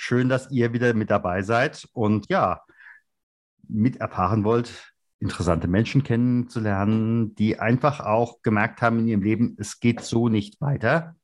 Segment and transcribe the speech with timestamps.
[0.00, 2.62] Schön, dass ihr wieder mit dabei seid und ja,
[3.68, 9.80] mit erfahren wollt, interessante Menschen kennenzulernen, die einfach auch gemerkt haben in ihrem Leben, es
[9.80, 11.16] geht so nicht weiter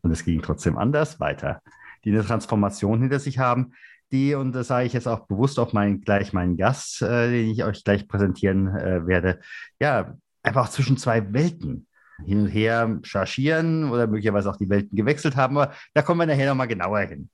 [0.00, 1.60] und es ging trotzdem anders weiter,
[2.06, 3.74] die eine Transformation hinter sich haben,
[4.12, 7.50] die, und das sage ich jetzt auch bewusst auf meinen, gleich meinen Gast, äh, den
[7.50, 9.40] ich euch gleich präsentieren äh, werde,
[9.78, 11.86] ja, einfach zwischen zwei Welten
[12.24, 16.26] hin und her chargieren oder möglicherweise auch die Welten gewechselt haben, aber da kommen wir
[16.26, 17.28] nachher nochmal genauer hin.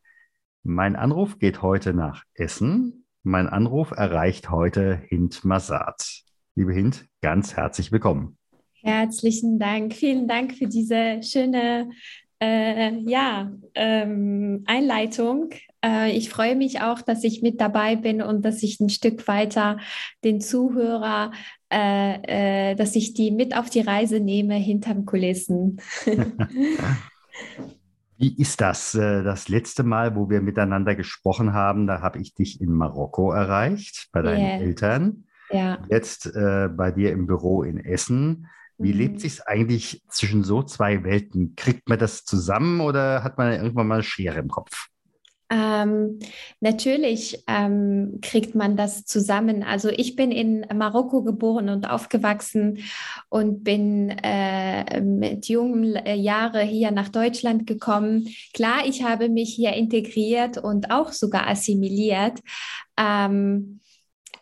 [0.70, 3.06] Mein Anruf geht heute nach Essen.
[3.22, 6.24] Mein Anruf erreicht heute Hint Masat.
[6.56, 8.36] Liebe Hint, ganz herzlich willkommen.
[8.82, 9.94] Herzlichen Dank.
[9.94, 11.88] Vielen Dank für diese schöne
[12.38, 15.48] äh, ja, ähm, Einleitung.
[15.82, 19.26] Äh, ich freue mich auch, dass ich mit dabei bin und dass ich ein Stück
[19.26, 19.78] weiter
[20.22, 21.32] den Zuhörer,
[21.72, 25.80] äh, äh dass ich die mit auf die Reise nehme hinterm Kulissen.
[28.18, 28.94] Wie ist das?
[28.94, 33.32] Äh, das letzte Mal, wo wir miteinander gesprochen haben, da habe ich dich in Marokko
[33.32, 34.58] erreicht, bei deinen yeah.
[34.58, 35.24] Eltern.
[35.50, 35.78] Ja.
[35.88, 38.48] Jetzt äh, bei dir im Büro in Essen.
[38.76, 38.98] Wie mhm.
[38.98, 41.54] lebt sich eigentlich zwischen so zwei Welten?
[41.56, 44.88] Kriegt man das zusammen oder hat man irgendwann mal eine Schere im Kopf?
[45.50, 46.18] Ähm,
[46.60, 49.62] natürlich ähm, kriegt man das zusammen.
[49.62, 52.80] Also ich bin in Marokko geboren und aufgewachsen
[53.30, 58.28] und bin äh, mit jungen äh, Jahren hier nach Deutschland gekommen.
[58.52, 62.40] Klar, ich habe mich hier integriert und auch sogar assimiliert.
[62.98, 63.80] Ähm,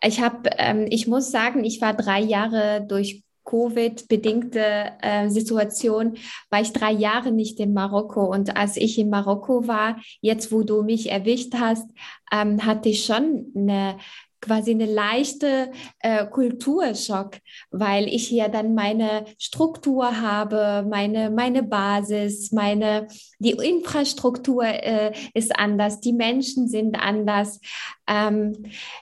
[0.02, 6.18] ich habe, ähm, ich muss sagen, ich war drei Jahre durch Covid-bedingte äh, Situation
[6.50, 8.24] war ich drei Jahre nicht in Marokko.
[8.24, 11.88] Und als ich in Marokko war, jetzt wo du mich erwischt hast,
[12.32, 13.96] ähm, hatte ich schon eine
[14.41, 15.70] quasi eine leichte
[16.00, 17.38] äh, Kulturschock,
[17.70, 23.08] weil ich hier dann meine Struktur habe, meine, meine Basis, meine,
[23.38, 27.60] die Infrastruktur äh, ist anders, die Menschen sind anders.
[28.08, 28.52] Ähm,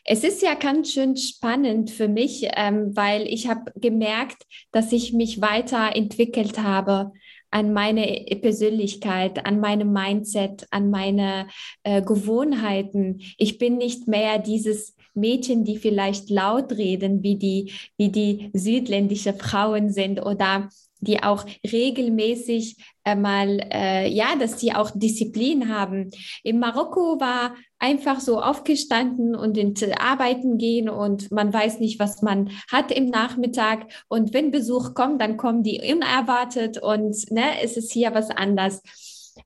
[0.04, 5.12] es ist ja ganz schön spannend für mich, ähm, weil ich habe gemerkt, dass ich
[5.12, 7.12] mich weiterentwickelt habe
[7.54, 11.46] an meine Persönlichkeit, an meinem Mindset, an meine
[11.84, 13.20] äh, Gewohnheiten.
[13.38, 19.34] Ich bin nicht mehr dieses Mädchen, die vielleicht laut reden, wie die, wie die südländische
[19.34, 20.68] Frauen sind oder
[21.04, 26.10] die auch regelmäßig äh, mal, äh, ja, dass die auch Disziplin haben.
[26.42, 32.22] In Marokko war einfach so aufgestanden und ins Arbeiten gehen und man weiß nicht, was
[32.22, 33.86] man hat im Nachmittag.
[34.08, 38.80] Und wenn Besuch kommt, dann kommen die unerwartet und ne, es ist hier was anders.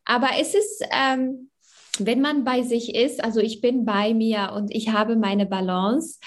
[0.05, 1.51] Aber es ist, ähm,
[2.07, 6.19] wenn man bei sich ist, also ich bin bei mir und ich habe meine Balance,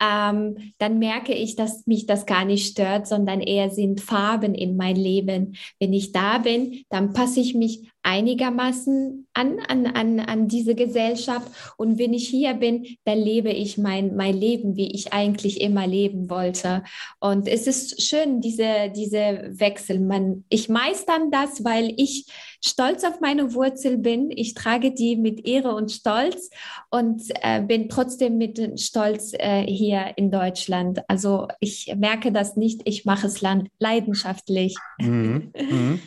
[0.00, 4.76] ähm, dann merke ich, dass mich das gar nicht stört, sondern eher sind Farben in
[4.76, 5.56] mein Leben.
[5.80, 11.50] Wenn ich da bin, dann passe ich mich einigermaßen an, an, an, an diese Gesellschaft.
[11.76, 15.88] Und wenn ich hier bin, dann lebe ich mein, mein Leben, wie ich eigentlich immer
[15.88, 16.84] leben wollte.
[17.18, 19.98] Und es ist schön, diese, diese Wechsel.
[19.98, 22.26] Man, ich meistern das, weil ich
[22.64, 24.30] stolz auf meine Wurzel bin.
[24.30, 26.50] Ich trage die mit Ehre und Stolz
[26.90, 31.00] und äh, bin trotzdem mit Stolz äh, hier in Deutschland.
[31.08, 33.42] Also ich merke das nicht, ich mache es
[33.80, 34.76] leidenschaftlich.
[35.00, 35.50] Mhm.
[35.58, 36.00] Mhm.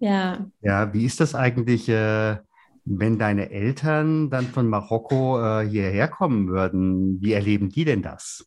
[0.00, 0.46] Ja.
[0.62, 2.36] Ja, wie ist das eigentlich, äh,
[2.84, 7.20] wenn deine Eltern dann von Marokko äh, hierher kommen würden?
[7.20, 8.46] Wie erleben die denn das?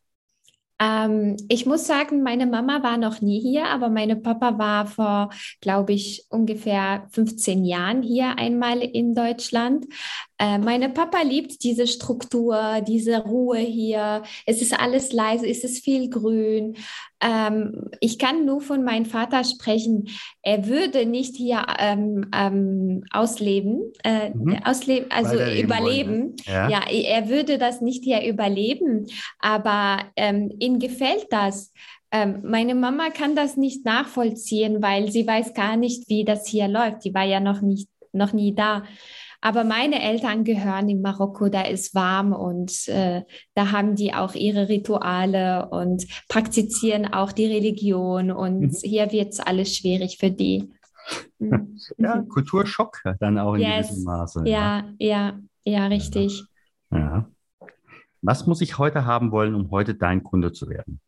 [0.80, 5.30] Ähm, ich muss sagen, meine Mama war noch nie hier, aber meine Papa war vor,
[5.60, 9.84] glaube ich, ungefähr 15 Jahren hier einmal in Deutschland.
[10.40, 14.22] Äh, meine Papa liebt diese Struktur, diese Ruhe hier.
[14.46, 16.76] Es ist alles leise, es ist viel Grün.
[17.20, 20.08] Ähm, ich kann nur von meinem Vater sprechen.
[20.40, 24.60] Er würde nicht hier ähm, ähm, ausleben, äh, mhm.
[24.64, 26.18] ausleben, also überleben.
[26.20, 26.34] Ne?
[26.46, 26.70] Ja.
[26.70, 26.80] ja.
[26.88, 29.08] er würde das nicht hier überleben,
[29.40, 31.70] aber ähm, ihm gefällt das.
[32.12, 36.66] Ähm, meine Mama kann das nicht nachvollziehen, weil sie weiß gar nicht, wie das hier
[36.66, 37.04] läuft.
[37.04, 38.84] Die war ja noch nicht, noch nie da.
[39.40, 43.22] Aber meine Eltern gehören in Marokko, da ist warm und äh,
[43.54, 48.76] da haben die auch ihre Rituale und praktizieren auch die Religion und mhm.
[48.82, 50.70] hier wird es alles schwierig für die.
[51.98, 53.88] ja, Kulturschock dann auch in yes.
[53.88, 54.42] gewissem Maße.
[54.44, 56.44] Ja, ja, ja, ja richtig.
[56.90, 57.26] Ja.
[58.22, 61.00] Was muss ich heute haben wollen, um heute dein Kunde zu werden?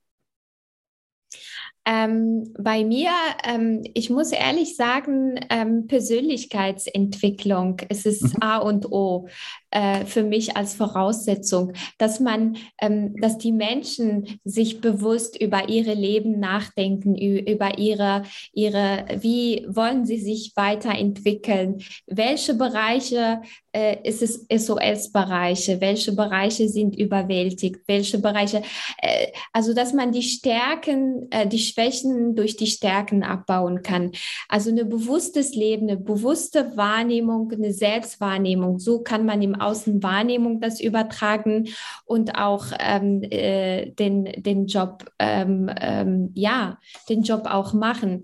[1.85, 3.11] Ähm, bei mir,
[3.45, 8.43] ähm, ich muss ehrlich sagen, ähm, Persönlichkeitsentwicklung, es ist mhm.
[8.43, 9.29] A und O
[9.73, 15.95] äh, für mich als Voraussetzung, dass man, ähm, dass die Menschen sich bewusst über ihre
[15.95, 18.23] Leben nachdenken, über ihre,
[18.53, 23.41] ihre, wie wollen sie sich weiterentwickeln, welche Bereiche
[23.73, 28.63] äh, ist es SOS-Bereiche, welche Bereiche sind überwältigt, welche Bereiche,
[28.99, 34.13] äh, also dass man die Stärken, äh, die Schwächen durch die Stärken abbauen kann.
[34.49, 40.81] Also ein bewusstes Leben, eine bewusste Wahrnehmung, eine Selbstwahrnehmung, so kann man im Außenwahrnehmung das
[40.81, 41.69] übertragen
[42.05, 46.79] und auch ähm, äh, den, den Job, ähm, ähm, ja,
[47.09, 48.23] den Job auch machen.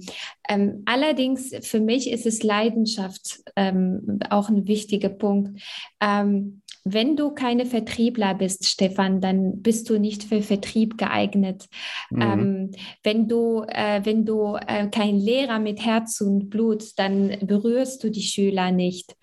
[0.49, 5.61] Ähm, allerdings für mich ist es Leidenschaft ähm, auch ein wichtiger Punkt.
[6.01, 11.67] Ähm, wenn du keine Vertriebler bist, Stefan, dann bist du nicht für Vertrieb geeignet.
[12.11, 12.23] Mhm.
[12.23, 12.71] Ähm,
[13.03, 18.11] wenn du, äh, wenn du äh, kein Lehrer mit Herz und Blut, dann berührst du
[18.11, 19.17] die Schüler nicht.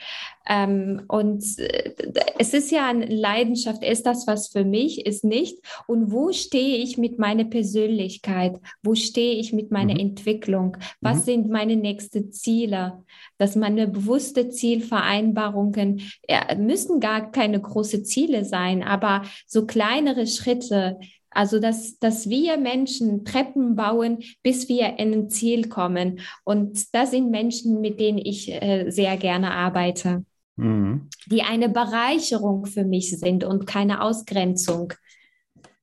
[0.48, 1.94] Ähm, und äh,
[2.38, 5.58] es ist ja eine Leidenschaft, ist das was für mich, ist nicht.
[5.88, 8.60] Und wo stehe ich mit meiner Persönlichkeit?
[8.84, 10.02] Wo stehe ich mit meiner mhm.
[10.02, 10.78] Entwicklung?
[11.02, 11.22] Was mhm.
[11.22, 13.04] sind meine nächsten Ziele?
[13.38, 21.00] Dass meine bewusste Zielvereinbarungen ja, müssen gar keine großen Ziele sein, aber so kleinere Schritte,
[21.30, 26.22] also, dass, dass wir Menschen Treppen bauen, bis wir in ein Ziel kommen.
[26.46, 30.24] Und das sind Menschen, mit denen ich äh, sehr gerne arbeite
[30.56, 31.10] mhm.
[31.28, 34.94] die eine Bereicherung für mich sind und keine Ausgrenzung.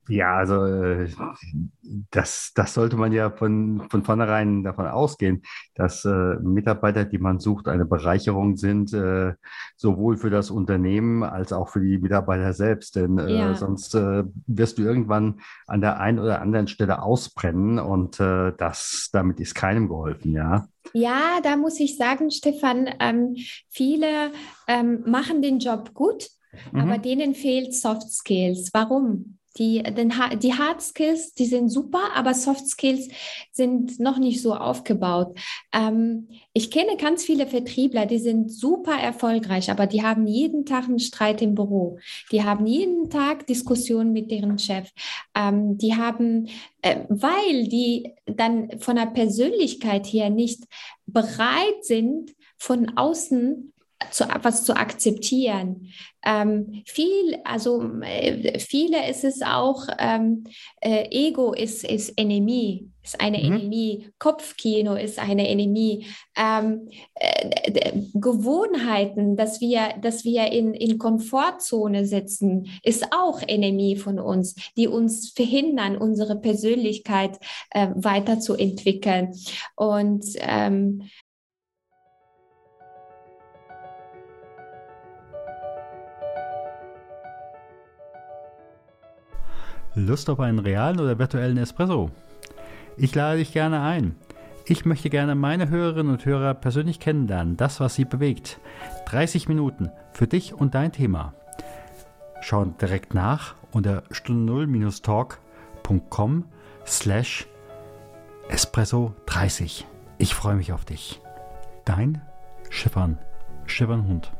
[0.09, 1.09] Ja, also äh,
[2.11, 5.43] das, das sollte man ja von, von vornherein davon ausgehen,
[5.77, 9.35] dass äh, Mitarbeiter, die man sucht, eine Bereicherung sind, äh,
[9.77, 12.97] sowohl für das Unternehmen als auch für die Mitarbeiter selbst.
[12.97, 13.55] Denn äh, ja.
[13.55, 19.09] sonst äh, wirst du irgendwann an der einen oder anderen Stelle ausbrennen und äh, das,
[19.13, 20.67] damit ist keinem geholfen, ja.
[20.95, 23.37] Ja, da muss ich sagen, Stefan, ähm,
[23.69, 24.33] viele
[24.67, 26.29] ähm, machen den Job gut,
[26.73, 26.81] mhm.
[26.81, 28.71] aber denen fehlt Soft Skills.
[28.73, 29.39] Warum?
[29.59, 33.09] Die, den, die Hard Skills, die sind super, aber Soft Skills
[33.51, 35.39] sind noch nicht so aufgebaut.
[35.73, 40.85] Ähm, ich kenne ganz viele Vertriebler, die sind super erfolgreich, aber die haben jeden Tag
[40.85, 41.99] einen Streit im Büro.
[42.31, 44.91] Die haben jeden Tag Diskussionen mit deren Chef.
[45.35, 46.49] Ähm, die haben,
[46.81, 50.65] äh, weil die dann von der Persönlichkeit her nicht
[51.07, 53.73] bereit sind, von außen
[54.11, 55.89] zu, was zu akzeptieren.
[56.25, 60.45] Ähm, viel, also äh, viele ist es auch, ähm,
[60.81, 63.57] äh, Ego ist, ist Enemy, ist eine mhm.
[63.57, 66.07] Enemy, Kopfkino ist eine Enemy,
[66.37, 74.21] ähm, äh, Gewohnheiten, dass wir, dass wir in, in Komfortzone sitzen, ist auch Enemy von
[74.21, 77.39] uns, die uns verhindern, unsere Persönlichkeit
[77.71, 79.35] äh, weiterzuentwickeln.
[79.75, 80.25] Und
[89.95, 92.11] Lust auf einen realen oder virtuellen Espresso?
[92.97, 94.17] Ich lade dich gerne ein.
[94.65, 98.61] Ich möchte gerne meine Hörerinnen und Hörer persönlich kennenlernen, das, was sie bewegt.
[99.07, 101.35] 30 Minuten für dich und dein Thema.
[102.41, 106.45] Schau direkt nach unter stunde0-talk.com
[106.87, 107.47] slash
[108.49, 109.87] espresso 30.
[110.19, 111.21] Ich freue mich auf dich.
[111.85, 112.21] Dein
[112.71, 113.19] Schiffern,
[113.67, 114.33] Schiffernhund.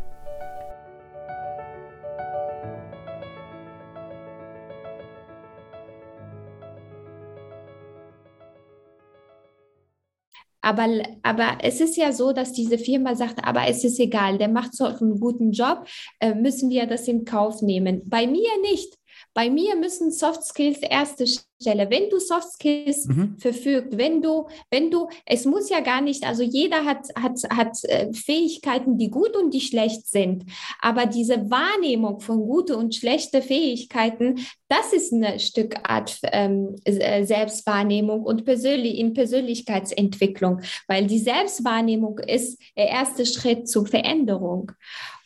[10.63, 10.89] Aber,
[11.23, 14.75] aber es ist ja so, dass diese Firma sagt, aber es ist egal, der macht
[14.75, 15.87] so einen guten Job,
[16.21, 18.03] äh, müssen wir das in Kauf nehmen.
[18.09, 18.97] Bei mir nicht.
[19.35, 21.89] Bei mir müssen Soft Skills erste Stelle.
[21.91, 23.37] Wenn du Soft Skills mhm.
[23.39, 27.85] verfügt, wenn du, wenn du, es muss ja gar nicht, also jeder hat, hat, hat
[27.85, 30.45] äh, Fähigkeiten, die gut und die schlecht sind.
[30.81, 38.23] Aber diese Wahrnehmung von gute und schlechte Fähigkeiten, das ist eine Stückart ähm, äh, Selbstwahrnehmung
[38.23, 44.73] und persönlich, in Persönlichkeitsentwicklung, weil die Selbstwahrnehmung ist der erste Schritt zur Veränderung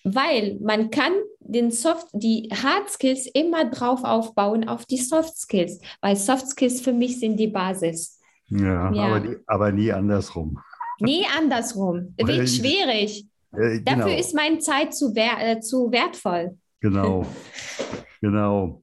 [0.07, 5.81] weil man kann den Soft, die Hard Skills immer drauf aufbauen auf die Soft Skills,
[6.01, 8.21] weil Soft Skills für mich sind die Basis.
[8.49, 9.05] Ja, ja.
[9.07, 10.59] Aber, die, aber, nie andersrum.
[11.01, 12.15] Nie andersrum.
[12.19, 13.27] Wird schwierig.
[13.53, 13.83] Äh, genau.
[13.85, 16.57] Dafür ist meine Zeit zu, wer äh, zu wertvoll.
[16.81, 17.27] Genau,
[18.21, 18.83] genau.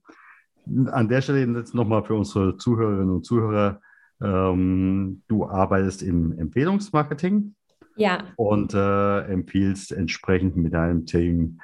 [0.66, 3.80] An der Stelle jetzt nochmal für unsere Zuhörerinnen und Zuhörer.
[4.22, 7.54] Ähm, du arbeitest im Empfehlungsmarketing.
[7.96, 8.24] Ja.
[8.36, 11.60] Und äh, empfiehlst entsprechend mit deinem Team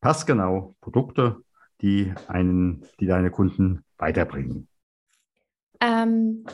[0.00, 1.42] passgenau Produkte,
[1.80, 4.68] die einen, die deine Kunden weiterbringen?
[5.80, 6.44] Ähm,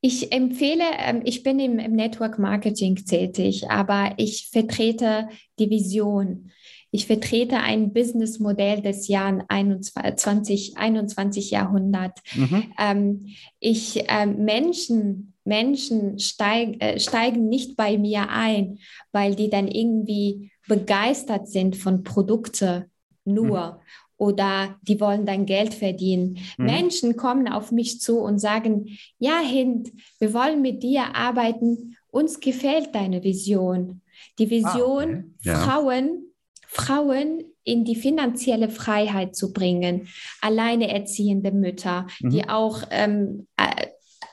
[0.00, 6.50] ich empfehle, ähm, ich bin im, im, Network Marketing tätig, aber ich vertrete die Vision.
[6.92, 12.18] Ich vertrete ein Businessmodell des Jahres 21, 21 Jahrhundert.
[12.34, 12.72] Mhm.
[12.78, 13.26] Ähm,
[13.58, 18.78] ich, äh, Menschen, Menschen steig, äh, steigen nicht bei mir ein,
[19.12, 22.84] weil die dann irgendwie begeistert sind von Produkten
[23.24, 23.72] nur.
[23.72, 23.80] Mhm
[24.20, 26.38] oder die wollen dann Geld verdienen.
[26.58, 26.66] Mhm.
[26.66, 32.38] Menschen kommen auf mich zu und sagen, ja, Hind, wir wollen mit dir arbeiten, uns
[32.38, 34.02] gefällt deine Vision.
[34.38, 35.24] Die Vision, ah, okay.
[35.40, 35.58] ja.
[35.58, 36.24] Frauen,
[36.66, 40.08] Frauen in die finanzielle Freiheit zu bringen,
[40.42, 42.30] alleine erziehende Mütter, mhm.
[42.30, 43.46] die auch ähm,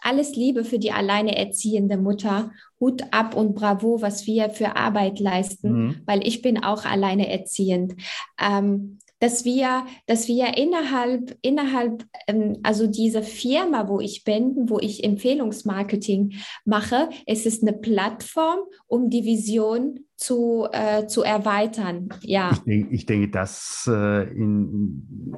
[0.08, 2.52] alles Liebe für die alleine erziehende Mutter.
[2.80, 5.96] Hut ab und bravo, was wir für Arbeit leisten, mhm.
[6.06, 7.96] weil ich bin auch alleine erziehend.
[8.40, 14.80] Ähm, dass wir, dass wir innerhalb, innerhalb, ähm, also diese Firma, wo ich bin, wo
[14.80, 16.36] ich Empfehlungsmarketing
[16.66, 22.10] mache, es ist eine Plattform, um die Vision zu, äh, zu erweitern.
[22.22, 22.52] Ja.
[22.52, 25.36] Ich, denk, ich denke, dass äh, in,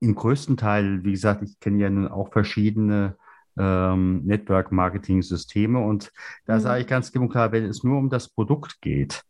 [0.00, 3.16] im größten Teil, wie gesagt, ich kenne ja nun auch verschiedene
[3.58, 6.12] ähm, Network-Marketing-Systeme und
[6.46, 6.60] da mhm.
[6.60, 9.22] sage ich ganz klipp und klar, wenn es nur um das Produkt geht,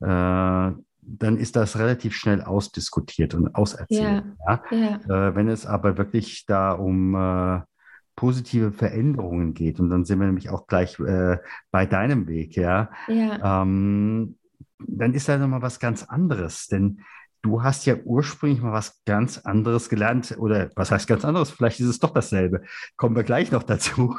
[0.00, 4.24] äh, dann ist das relativ schnell ausdiskutiert und auserzählt.
[4.46, 5.00] Ja, ja?
[5.06, 5.28] ja.
[5.28, 7.60] Äh, wenn es aber wirklich da um äh,
[8.16, 11.38] positive Veränderungen geht, und dann sind wir nämlich auch gleich äh,
[11.70, 13.62] bei deinem Weg, ja, ja.
[13.62, 14.36] Ähm,
[14.86, 16.66] dann ist da nochmal was ganz anderes.
[16.66, 17.00] Denn
[17.42, 21.50] du hast ja ursprünglich mal was ganz anderes gelernt, oder was heißt ganz anderes?
[21.50, 22.62] Vielleicht ist es doch dasselbe.
[22.96, 24.16] Kommen wir gleich noch dazu.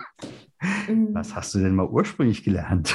[0.88, 1.10] Mhm.
[1.13, 2.94] Was hast du denn mal ursprünglich gelernt?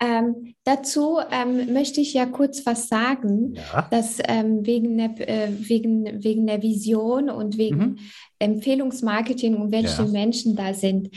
[0.00, 3.86] Ähm, dazu ähm, möchte ich ja kurz was sagen, ja.
[3.90, 7.98] dass ähm, wegen, der, äh, wegen, wegen der Vision und wegen mhm.
[8.40, 10.08] Empfehlungsmarketing und welche ja.
[10.08, 11.10] Menschen da sind.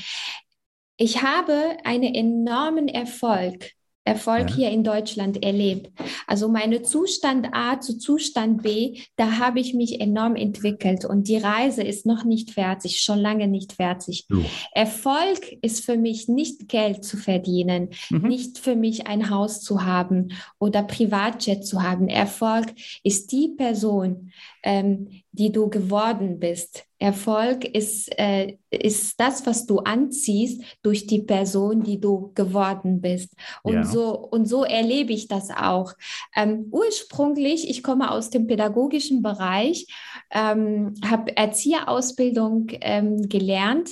[0.98, 3.72] Ich habe einen enormen Erfolg
[4.06, 4.56] Erfolg ja.
[4.56, 5.92] hier in Deutschland erlebt.
[6.28, 11.38] Also meine Zustand A zu Zustand B, da habe ich mich enorm entwickelt und die
[11.38, 14.26] Reise ist noch nicht fertig, schon lange nicht fertig.
[14.30, 14.46] So.
[14.74, 18.28] Erfolg ist für mich nicht Geld zu verdienen, mhm.
[18.28, 22.08] nicht für mich ein Haus zu haben oder Privatjet zu haben.
[22.08, 22.68] Erfolg
[23.04, 24.32] ist die Person,
[24.62, 26.86] ähm, die du geworden bist.
[26.98, 33.34] Erfolg ist, äh, ist das, was du anziehst durch die Person, die du geworden bist.
[33.64, 33.84] Und, ja.
[33.84, 35.94] so, und so erlebe ich das auch.
[36.36, 39.88] Ähm, ursprünglich, ich komme aus dem pädagogischen Bereich,
[40.32, 43.90] ähm, habe Erzieherausbildung ähm, gelernt,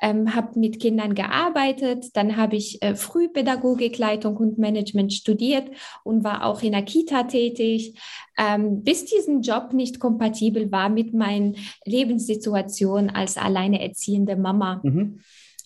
[0.00, 5.68] ähm, habe mit Kindern gearbeitet, dann habe ich äh, Frühpädagogikleitung und Management studiert
[6.04, 7.94] und war auch in der Kita tätig,
[8.36, 14.80] ähm, bis diesen Job nicht kompatibel war mit meinen Lebenssituationen als alleine erziehende Mama.
[14.82, 15.20] Mhm.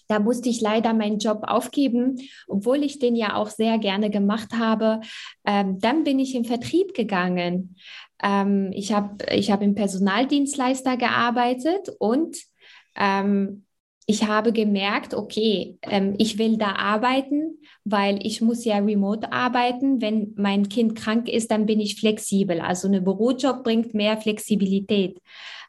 [0.08, 4.54] Da musste ich leider meinen Job aufgeben, obwohl ich den ja auch sehr gerne gemacht
[4.54, 5.00] habe.
[5.44, 7.76] Ähm, dann bin ich im Vertrieb gegangen.
[8.22, 12.38] Ähm, ich habe ich hab im Personaldienstleister gearbeitet und
[12.96, 13.64] ähm,
[14.06, 17.57] ich habe gemerkt, okay, ähm, ich will da arbeiten,
[17.90, 20.00] weil ich muss ja remote arbeiten.
[20.00, 22.60] Wenn mein Kind krank ist, dann bin ich flexibel.
[22.60, 25.18] Also ein Bürojob bringt mehr Flexibilität.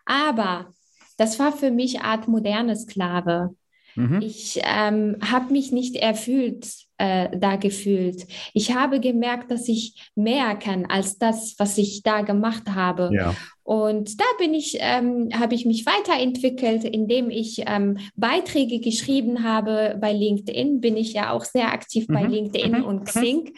[0.05, 0.73] Aber
[1.17, 3.55] das war für mich Art moderne Sklave.
[3.95, 4.21] Mhm.
[4.21, 8.27] Ich ähm, habe mich nicht erfüllt äh, da gefühlt.
[8.53, 13.09] Ich habe gemerkt, dass ich mehr kann als das, was ich da gemacht habe.
[13.13, 13.35] Ja.
[13.69, 19.95] Und da bin ich, ähm, habe ich mich weiterentwickelt, indem ich ähm, Beiträge geschrieben habe
[20.01, 20.81] bei LinkedIn.
[20.81, 22.13] Bin ich ja auch sehr aktiv mhm.
[22.15, 22.83] bei LinkedIn mhm.
[22.83, 23.03] und mhm.
[23.03, 23.53] Xing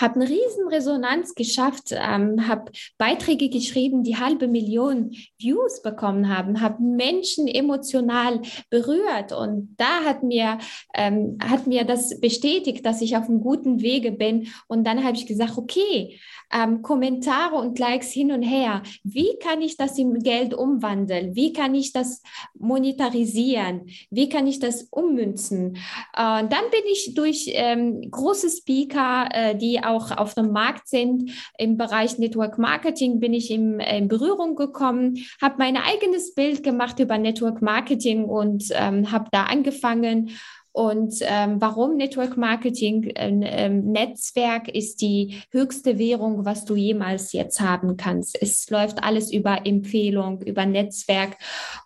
[0.00, 6.60] habe eine riesen Resonanz geschafft, ähm, habe Beiträge geschrieben, die halbe Million Views bekommen haben,
[6.60, 8.40] habe Menschen emotional
[8.70, 10.58] berührt und da hat mir,
[10.94, 15.16] ähm, hat mir das bestätigt, dass ich auf einem guten Wege bin und dann habe
[15.16, 16.18] ich gesagt, okay,
[16.52, 18.82] ähm, Kommentare und Likes hin und her.
[19.04, 21.36] Wie kann ich das in Geld umwandeln?
[21.36, 22.22] Wie kann ich das
[22.58, 23.88] monetarisieren?
[24.10, 25.76] Wie kann ich das ummünzen?
[25.76, 25.78] Äh,
[26.14, 31.76] dann bin ich durch ähm, große Speaker, äh, die auch auf dem Markt sind, im
[31.76, 37.18] Bereich Network Marketing bin ich in, in Berührung gekommen, habe mein eigenes Bild gemacht über
[37.18, 40.30] Network Marketing und ähm, habe da angefangen
[40.72, 43.12] und ähm, warum Network Marketing?
[43.16, 48.40] Ähm, Netzwerk ist die höchste Währung, was du jemals jetzt haben kannst.
[48.40, 51.36] Es läuft alles über Empfehlung, über Netzwerk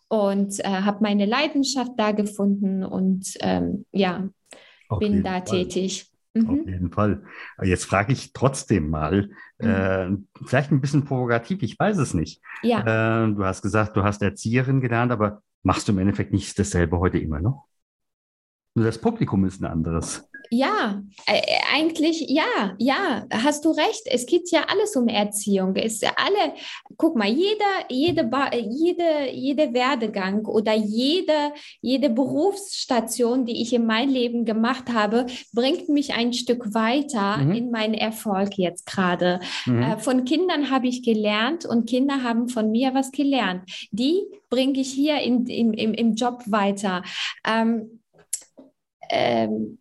[0.09, 4.29] und äh, habe meine Leidenschaft da gefunden und ähm, ja,
[4.91, 5.09] okay.
[5.09, 6.07] bin da tätig.
[6.35, 6.51] Mhm.
[6.51, 7.23] Auf jeden Fall.
[7.63, 9.69] Jetzt frage ich trotzdem mal, mhm.
[9.69, 10.11] äh,
[10.47, 12.43] vielleicht ein bisschen provokativ, ich weiß es nicht.
[12.63, 13.25] Ja.
[13.25, 16.99] Äh, du hast gesagt, du hast Erzieherin gelernt, aber machst du im Endeffekt nicht dasselbe
[16.99, 17.67] heute immer noch?
[18.75, 20.29] Nur das Publikum ist ein anderes.
[20.51, 21.41] Ja, äh,
[21.73, 24.03] eigentlich ja, ja, hast du recht.
[24.07, 25.75] Es geht ja alles um Erziehung.
[25.75, 26.55] Es alle,
[26.97, 34.11] guck mal, jeder, jede, jede, jede Werdegang oder jede, jede Berufsstation, die ich in meinem
[34.11, 37.53] Leben gemacht habe, bringt mich ein Stück weiter mhm.
[37.53, 39.41] in meinen Erfolg jetzt gerade.
[39.67, 39.83] Mhm.
[39.83, 43.63] Äh, von Kindern habe ich gelernt und Kinder haben von mir was gelernt.
[43.91, 47.03] Die bringe ich hier in, in, im, im Job weiter.
[47.45, 48.01] Ähm,
[49.11, 49.79] ähm,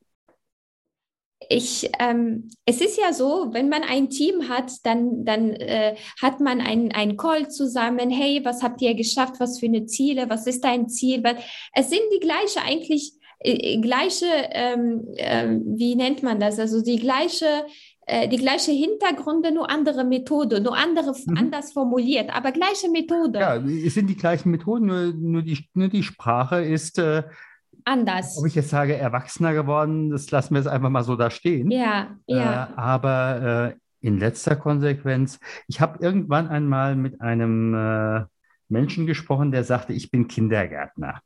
[1.50, 6.39] ich, ähm, es ist ja so, wenn man ein Team hat, dann, dann äh, hat
[6.39, 8.10] man einen Call zusammen.
[8.10, 9.36] Hey, was habt ihr geschafft?
[9.39, 10.30] Was für eine Ziele?
[10.30, 11.22] Was ist dein Ziel?
[11.74, 16.60] Es sind die gleiche eigentlich äh, gleiche, ähm, äh, wie nennt man das?
[16.60, 17.65] Also die gleiche
[18.06, 21.38] äh, die gleiche Hintergründe, nur andere Methode, nur andere, mhm.
[21.38, 23.39] anders formuliert, aber gleiche Methode.
[23.39, 27.24] Ja, es sind die gleichen Methoden, nur, nur, die, nur die Sprache ist äh,
[27.86, 28.38] anders.
[28.38, 31.72] Ob ich jetzt sage, erwachsener geworden, das lassen wir jetzt einfach mal so da stehen.
[31.72, 32.66] Ja, ja.
[32.66, 38.25] Äh, aber äh, in letzter Konsequenz, ich habe irgendwann einmal mit einem äh,
[38.70, 41.22] Menschen gesprochen, der sagte, ich bin Kindergärtner.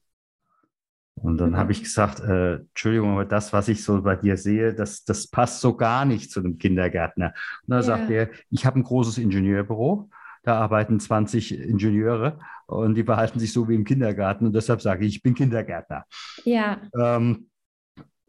[1.15, 1.57] Und dann mhm.
[1.57, 5.27] habe ich gesagt, äh, Entschuldigung, aber das, was ich so bei dir sehe, das, das
[5.27, 7.33] passt so gar nicht zu einem Kindergärtner.
[7.63, 7.83] Und dann ja.
[7.83, 10.09] sagt er, ich habe ein großes Ingenieurbüro
[10.43, 14.45] da arbeiten 20 Ingenieure und die verhalten sich so wie im Kindergarten.
[14.45, 16.05] Und deshalb sage ich, ich bin Kindergärtner.
[16.43, 16.81] Ja.
[16.97, 17.49] Ähm,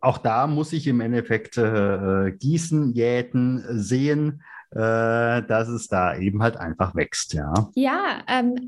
[0.00, 6.43] auch da muss ich im Endeffekt äh, gießen, jäten, sehen, äh, dass es da eben
[6.43, 7.33] halt einfach wächst.
[7.33, 8.67] Ja, ja ähm,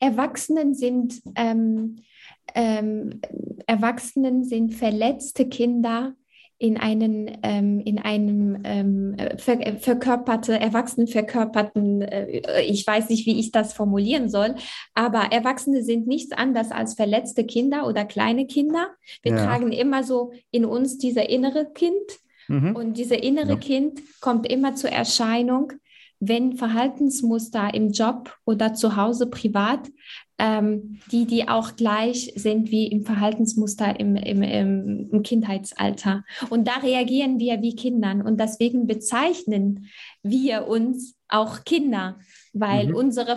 [0.00, 1.96] Erwachsenen sind ähm,
[2.54, 3.20] ähm
[3.66, 6.14] Erwachsenen sind verletzte Kinder,
[6.64, 13.38] in einen, ähm, in einem ähm, ver verkörperte, erwachsenen verkörperten, äh, ich weiß nicht, wie
[13.38, 14.54] ich das formulieren soll,
[14.94, 18.88] aber Erwachsene sind nichts anderes als verletzte Kinder oder kleine Kinder.
[19.22, 19.44] Wir ja.
[19.44, 22.74] tragen immer so in uns dieser innere Kind mhm.
[22.74, 23.56] und dieser innere ja.
[23.56, 25.70] Kind kommt immer zur Erscheinung,
[26.18, 29.90] wenn Verhaltensmuster im Job oder zu Hause privat
[30.38, 36.24] ähm, die, die auch gleich sind wie im Verhaltensmuster im, im, im, im Kindheitsalter.
[36.50, 39.86] Und da reagieren wir wie Kindern und deswegen bezeichnen
[40.22, 42.18] wir uns auch Kinder,
[42.52, 42.96] weil mhm.
[42.96, 43.36] unsere,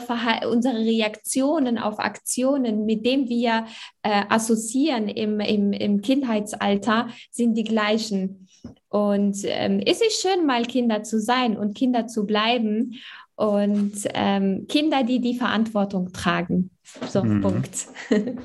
[0.49, 3.65] unsere Reaktionen auf Aktionen, mit denen wir
[4.03, 8.47] äh, assoziieren im, im, im Kindheitsalter, sind die gleichen.
[8.89, 12.95] Und ähm, es ist schön, mal Kinder zu sein und Kinder zu bleiben
[13.37, 16.71] und ähm, Kinder, die die Verantwortung tragen.
[17.07, 17.41] So, mhm.
[17.41, 17.87] Punkt.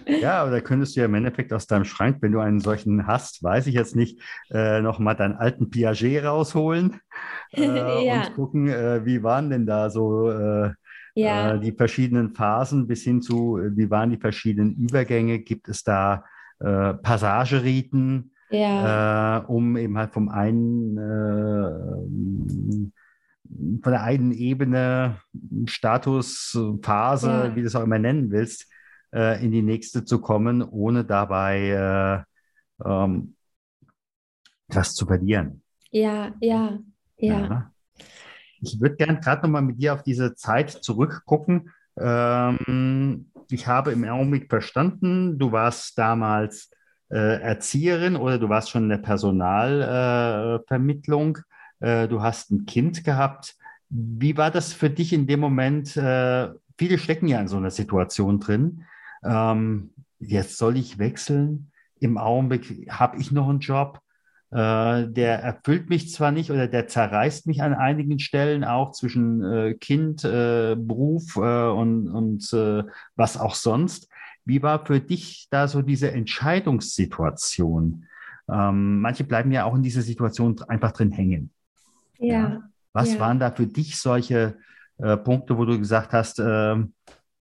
[0.07, 3.07] ja, aber da könntest du ja im Endeffekt aus deinem Schrank, wenn du einen solchen
[3.07, 7.01] hast, weiß ich jetzt nicht, äh, nochmal deinen alten Piaget rausholen
[7.53, 8.27] äh, ja.
[8.27, 10.73] und gucken, äh, wie waren denn da so äh,
[11.15, 11.55] ja.
[11.55, 15.39] Äh, die verschiedenen Phasen bis hin zu, äh, wie waren die verschiedenen Übergänge?
[15.39, 16.25] Gibt es da
[16.61, 19.39] äh, Passageriten, ja.
[19.47, 20.99] um eben halt vom einen
[23.83, 25.19] von der einen Ebene,
[25.67, 27.57] Status, Phase, ja.
[27.57, 28.67] wie du es auch immer nennen willst,
[29.15, 32.25] äh, in die nächste zu kommen, ohne dabei
[32.81, 33.37] äh, ähm,
[34.69, 35.63] was zu verlieren.
[35.91, 36.79] Ja, ja,
[37.19, 37.41] ja.
[37.41, 37.71] ja.
[38.61, 41.71] Ich würde gerne gerade nochmal mit dir auf diese Zeit zurückgucken.
[41.99, 46.71] Ähm, ich habe im Augenblick verstanden, du warst damals
[47.11, 51.37] äh, Erzieherin oder du warst schon in der Personalvermittlung.
[51.83, 53.57] Äh, du hast ein Kind gehabt.
[53.91, 55.97] Wie war das für dich in dem Moment?
[55.97, 58.85] Äh, viele stecken ja in so einer Situation drin.
[59.25, 61.71] Ähm, jetzt soll ich wechseln.
[62.01, 64.01] Im Augenblick habe ich noch einen Job.
[64.51, 69.43] Äh, der erfüllt mich zwar nicht oder der zerreißt mich an einigen Stellen auch zwischen
[69.43, 72.85] äh, Kind, äh, Beruf äh, und, und äh,
[73.17, 74.09] was auch sonst.
[74.45, 78.07] Wie war für dich da so diese Entscheidungssituation?
[78.51, 81.51] Ähm, manche bleiben ja auch in dieser Situation einfach drin hängen.
[82.23, 82.35] Ja.
[82.35, 82.63] ja.
[82.93, 83.21] Was ja.
[83.21, 84.57] waren da für dich solche
[84.99, 86.77] äh, Punkte, wo du gesagt hast, äh,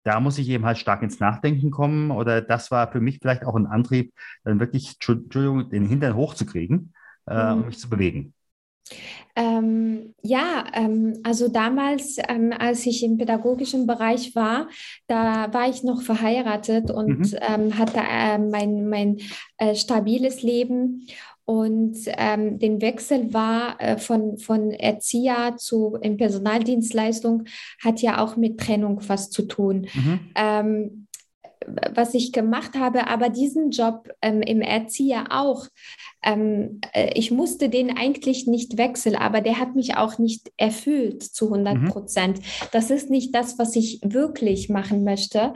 [0.03, 3.45] da muss ich eben halt stark ins Nachdenken kommen oder das war für mich vielleicht
[3.45, 6.93] auch ein Antrieb, dann wirklich, Entschuldigung, den Hintern hochzukriegen,
[7.27, 7.61] äh, mhm.
[7.61, 8.33] um mich zu bewegen?
[9.35, 14.69] Ähm, ja, ähm, also damals, ähm, als ich im pädagogischen Bereich war,
[15.07, 17.37] da war ich noch verheiratet und mhm.
[17.41, 19.17] Ähm, hatte äh, mein, mein
[19.57, 21.07] äh, stabiles Leben.
[21.45, 27.43] Und ähm, den Wechsel war äh, von, von Erzieher zu in Personaldienstleistung
[27.83, 29.87] hat ja auch mit Trennung was zu tun.
[29.93, 30.19] Mhm.
[30.35, 31.04] Ähm,
[31.93, 35.67] was ich gemacht habe, aber diesen Job ähm, im Erzieher auch.
[36.23, 41.23] Ähm, äh, ich musste den eigentlich nicht wechseln, aber der hat mich auch nicht erfüllt
[41.23, 41.87] zu 100 mhm.
[41.87, 42.39] Prozent.
[42.39, 42.43] Mhm.
[42.71, 45.53] Das ist nicht das, was ich wirklich machen möchte.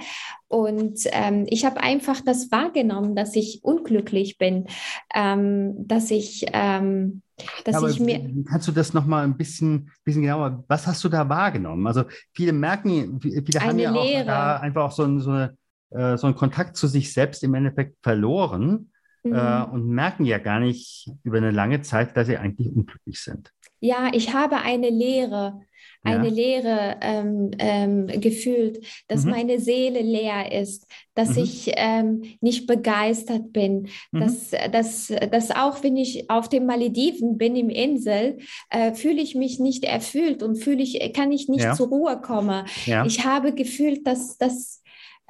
[0.50, 4.65] Und ähm, ich habe einfach das wahrgenommen, dass ich unglücklich bin,
[5.13, 7.22] ähm, dass ich, ähm,
[7.65, 8.43] dass ja, ich mir.
[8.50, 11.86] Kannst du das nochmal ein bisschen, bisschen genauer, was hast du da wahrgenommen?
[11.86, 15.56] Also viele merken, viele haben ja auch da einfach auch so, so, eine,
[15.91, 18.91] äh, so einen Kontakt zu sich selbst im Endeffekt verloren.
[19.23, 19.36] Äh, mhm.
[19.36, 23.52] Äh, und merken ja gar nicht über eine lange Zeit, dass sie eigentlich unglücklich sind.
[23.82, 25.62] Ja, ich habe eine Lehre
[26.04, 26.34] eine ja.
[26.34, 29.32] Leere ähm, ähm, gefühlt, dass mhm.
[29.32, 31.43] meine Seele leer ist, dass mhm.
[31.43, 34.19] ich ähm, nicht begeistert bin, mhm.
[34.19, 38.38] dass, dass, dass auch wenn ich auf den Malediven bin, im Insel,
[38.69, 41.73] äh, fühle ich mich nicht erfüllt und fühle ich, kann ich nicht ja.
[41.73, 42.65] zur Ruhe kommen.
[42.86, 43.06] Ja.
[43.06, 44.79] Ich habe gefühlt, dass, dass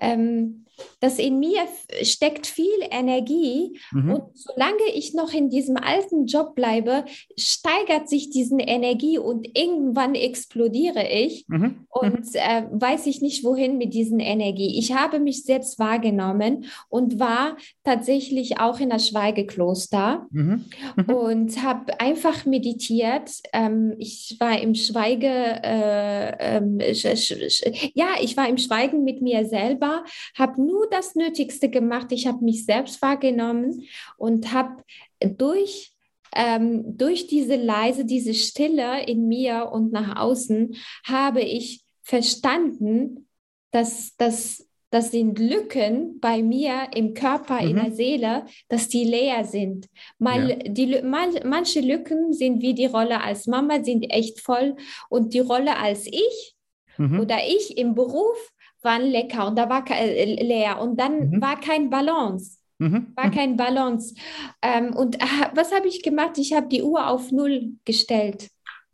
[0.01, 0.65] ähm,
[0.99, 1.61] dass in mir
[2.01, 4.13] steckt viel Energie mhm.
[4.13, 7.05] und solange ich noch in diesem alten Job bleibe,
[7.37, 11.85] steigert sich diese Energie und irgendwann explodiere ich mhm.
[11.89, 12.35] und mhm.
[12.35, 14.77] äh, weiß ich nicht wohin mit diesen Energie.
[14.77, 20.65] Ich habe mich selbst wahrgenommen und war tatsächlich auch in der Schweigekloster mhm.
[20.95, 21.13] mhm.
[21.13, 23.31] und habe einfach meditiert.
[23.53, 30.03] Ähm, ich war im Schweige, äh, äh, ja, ich war im Schweigen mit mir selber,
[30.37, 32.11] habe nur das Nötigste gemacht.
[32.11, 33.83] Ich habe mich selbst wahrgenommen
[34.17, 34.83] und habe
[35.21, 35.93] durch
[36.35, 43.27] ähm, durch diese leise, diese Stille in mir und nach außen habe ich verstanden,
[43.71, 47.69] dass das das sind Lücken bei mir im Körper, mhm.
[47.69, 49.87] in der Seele, dass die leer sind.
[50.17, 50.55] Mal, ja.
[50.55, 54.75] die, mal, manche Lücken sind wie die Rolle als Mama, sind echt voll
[55.09, 56.55] und die Rolle als ich
[56.97, 57.19] mhm.
[57.19, 61.41] oder ich im Beruf waren lecker und da war äh, leer und dann mhm.
[61.41, 62.57] war kein Balance.
[62.79, 63.13] Mhm.
[63.15, 63.31] War mhm.
[63.31, 64.15] kein Balance.
[64.61, 66.37] Ähm, und äh, was habe ich gemacht?
[66.37, 68.49] Ich habe die Uhr auf Null gestellt.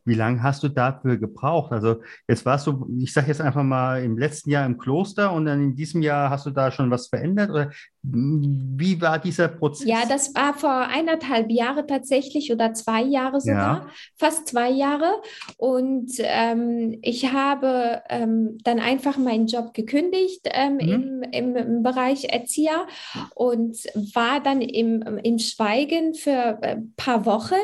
[0.05, 1.71] Wie lange hast du dafür gebraucht?
[1.71, 5.45] Also jetzt warst du, ich sage jetzt einfach mal, im letzten Jahr im Kloster und
[5.45, 7.49] dann in diesem Jahr hast du da schon was verändert?
[7.49, 7.71] Oder
[8.03, 9.87] wie war dieser Prozess?
[9.87, 13.87] Ja, das war vor eineinhalb Jahren tatsächlich oder zwei Jahre sogar, ja.
[14.17, 15.21] fast zwei Jahre.
[15.57, 20.79] Und ähm, ich habe ähm, dann einfach meinen Job gekündigt ähm, mhm.
[20.79, 22.85] im, im, im, Bereich Erzieher
[23.33, 23.75] und
[24.13, 27.55] war dann im, im Schweigen für ein paar Wochen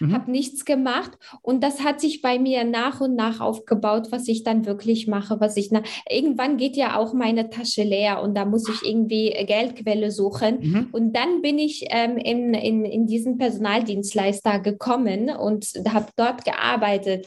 [0.00, 0.12] mhm.
[0.12, 4.44] habe nichts gemacht und das hat sich bei mir nach und nach aufgebaut, was ich
[4.44, 8.44] dann wirklich mache, was ich na irgendwann geht ja auch meine Tasche leer und da
[8.44, 10.88] muss ich irgendwie Geldquelle suchen mhm.
[10.92, 17.26] und dann bin ich ähm, in, in, in diesen Personaldienstleister gekommen und habe dort gearbeitet,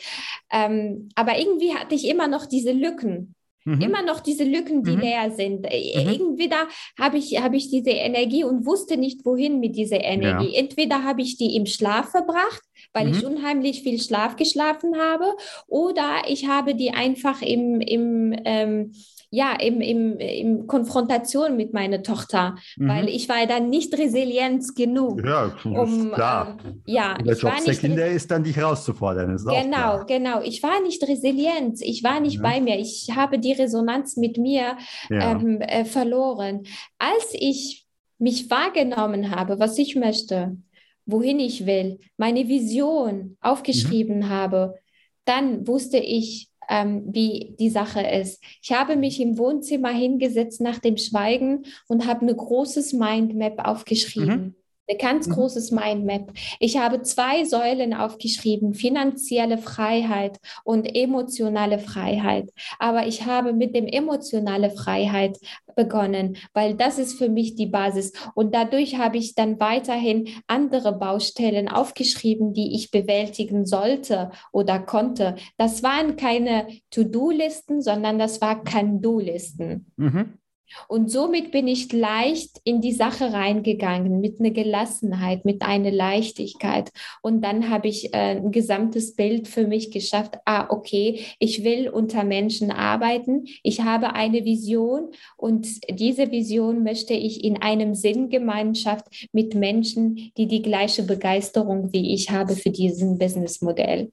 [0.51, 3.35] ähm, aber irgendwie hatte ich immer noch diese Lücken.
[3.65, 3.81] Mhm.
[3.81, 5.01] Immer noch diese Lücken, die mhm.
[5.01, 5.65] leer sind.
[5.65, 6.09] Äh, mhm.
[6.11, 6.67] Irgendwie da
[6.99, 10.53] habe ich, hab ich diese Energie und wusste nicht, wohin mit dieser Energie.
[10.53, 10.59] Ja.
[10.59, 12.61] Entweder habe ich die im Schlaf verbracht,
[12.93, 13.35] weil ich mhm.
[13.35, 15.25] unheimlich viel Schlaf geschlafen habe,
[15.67, 18.93] oder ich habe die einfach im, im ähm,
[19.33, 22.89] ja, im, im, im Konfrontation mit meiner Tochter, mhm.
[22.89, 25.25] weil ich war dann nicht resilient genug.
[25.25, 26.57] Ja, um, klar.
[26.65, 29.37] Ähm, ja, der Job der Kinder ist dann dich rauszufordern.
[29.37, 30.41] genau, genau.
[30.41, 31.79] Ich war nicht resilient.
[31.81, 32.41] Ich war nicht ja.
[32.41, 32.77] bei mir.
[32.77, 34.77] Ich habe die Resonanz mit mir
[35.09, 35.31] ja.
[35.31, 36.63] ähm, äh, verloren.
[36.99, 37.87] Als ich
[38.19, 40.57] mich wahrgenommen habe, was ich möchte,
[41.05, 44.29] wohin ich will, meine Vision aufgeschrieben mhm.
[44.29, 44.75] habe,
[45.23, 48.41] dann wusste ich, ähm, wie die Sache ist.
[48.61, 54.41] Ich habe mich im Wohnzimmer hingesetzt nach dem Schweigen und habe ein großes Mindmap aufgeschrieben.
[54.41, 54.55] Mhm.
[54.91, 55.33] Ein ganz mhm.
[55.33, 56.33] großes Mindmap.
[56.59, 62.51] Ich habe zwei Säulen aufgeschrieben, finanzielle Freiheit und emotionale Freiheit.
[62.77, 65.37] Aber ich habe mit dem emotionale Freiheit
[65.75, 68.11] begonnen, weil das ist für mich die Basis.
[68.35, 75.35] Und dadurch habe ich dann weiterhin andere Baustellen aufgeschrieben, die ich bewältigen sollte oder konnte.
[75.57, 79.91] Das waren keine To-Do-Listen, sondern das war Can-Do-Listen.
[79.95, 80.40] Mhm.
[80.87, 86.91] Und somit bin ich leicht in die Sache reingegangen, mit einer Gelassenheit, mit einer Leichtigkeit.
[87.21, 90.37] Und dann habe ich äh, ein gesamtes Bild für mich geschafft.
[90.45, 93.45] Ah, okay, ich will unter Menschen arbeiten.
[93.63, 100.47] Ich habe eine Vision und diese Vision möchte ich in einem Sinngemeinschaft mit Menschen, die
[100.47, 104.11] die gleiche Begeisterung wie ich habe für diesen Businessmodell.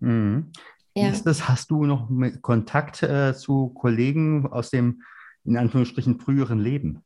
[0.00, 0.52] Mhm.
[0.94, 1.10] Ja.
[1.10, 2.08] Ist das, hast du noch
[2.40, 5.02] Kontakt äh, zu Kollegen aus dem
[5.46, 7.02] in Anführungsstrichen früheren Leben?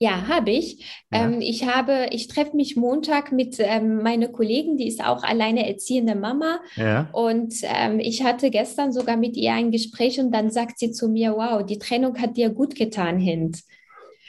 [0.00, 0.84] Ja, habe ich.
[1.12, 1.24] Ja.
[1.24, 5.68] Ähm, ich habe, ich treffe mich Montag mit ähm, meiner Kollegin, die ist auch alleine
[5.68, 6.60] erziehende Mama.
[6.76, 7.08] Ja.
[7.12, 11.08] Und ähm, ich hatte gestern sogar mit ihr ein Gespräch und dann sagt sie zu
[11.08, 13.62] mir, wow, die Trennung hat dir gut getan, Hint.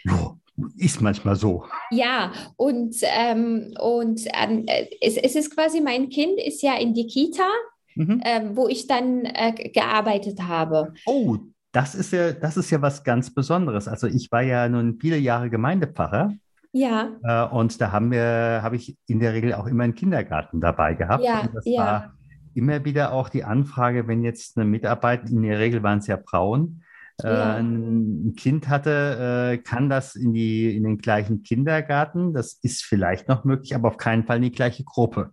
[0.06, 0.36] Ja,
[0.78, 1.66] ist manchmal so.
[1.92, 4.66] Ja, und, ähm, und ähm,
[5.02, 7.48] es, es ist quasi, mein Kind ist ja in die Kita,
[7.94, 8.22] mhm.
[8.26, 10.94] ähm, wo ich dann äh, gearbeitet habe.
[11.06, 11.38] Oh,
[11.72, 13.88] das ist ja, das ist ja was ganz Besonderes.
[13.88, 16.34] Also ich war ja nun viele Jahre Gemeindepfarrer.
[16.72, 17.10] Ja.
[17.24, 20.94] Äh, und da haben wir, habe ich in der Regel auch immer einen Kindergarten dabei
[20.94, 21.24] gehabt.
[21.24, 21.80] Ja, und das ja.
[21.80, 22.14] war
[22.54, 26.18] immer wieder auch die Anfrage, wenn jetzt eine Mitarbeit, in der Regel waren es ja
[26.18, 26.84] Frauen,
[27.24, 27.56] äh, ja.
[27.56, 32.34] ein Kind hatte, äh, kann das in, die, in den gleichen Kindergarten?
[32.34, 35.32] Das ist vielleicht noch möglich, aber auf keinen Fall in die gleiche Gruppe.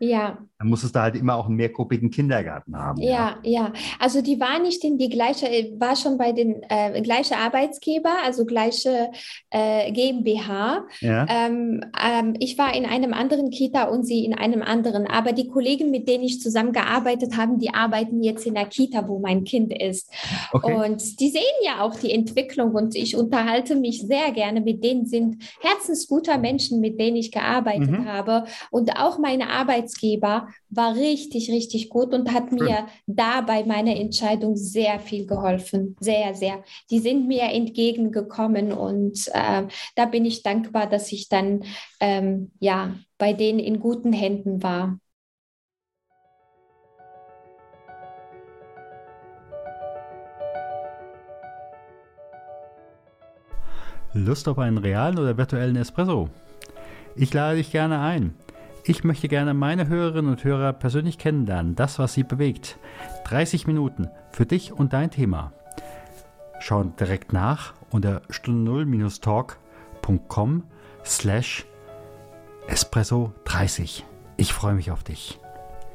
[0.00, 0.38] Ja.
[0.58, 3.00] Dann muss es da halt immer auch einen mehrgruppigen Kindergarten haben.
[3.00, 3.72] Ja, ja, ja.
[3.98, 5.46] Also die war nicht in die gleiche,
[5.78, 9.10] war schon bei den äh, gleiche Arbeitsgeber, also gleiche
[9.50, 10.84] äh, GmbH.
[11.00, 11.26] Ja.
[11.28, 15.06] Ähm, ähm, ich war in einem anderen Kita und sie in einem anderen.
[15.06, 19.18] Aber die Kollegen, mit denen ich zusammengearbeitet habe, die arbeiten jetzt in der Kita, wo
[19.18, 20.12] mein Kind ist.
[20.52, 20.74] Okay.
[20.74, 25.06] Und die sehen ja auch die Entwicklung und ich unterhalte mich sehr gerne mit denen,
[25.06, 28.06] sind herzensguter Menschen, mit denen ich gearbeitet mhm.
[28.06, 28.44] habe.
[28.70, 29.50] Und auch meine
[29.88, 32.58] Arbeitsgeber war richtig, richtig gut und hat Schön.
[32.58, 35.96] mir da bei meiner Entscheidung sehr viel geholfen.
[36.00, 36.62] Sehr, sehr.
[36.90, 41.64] Die sind mir entgegengekommen und äh, da bin ich dankbar, dass ich dann
[42.00, 44.98] ähm, ja bei denen in guten Händen war.
[54.14, 56.28] Lust auf einen realen oder virtuellen Espresso?
[57.14, 58.34] Ich lade dich gerne ein.
[58.88, 62.78] Ich möchte gerne meine Hörerinnen und Hörer persönlich kennenlernen, das, was sie bewegt.
[63.24, 65.52] 30 Minuten für dich und dein Thema.
[66.58, 70.62] Schau direkt nach unter stunde0-talk.com
[71.04, 71.66] slash
[72.66, 74.06] espresso 30.
[74.38, 75.38] Ich freue mich auf dich.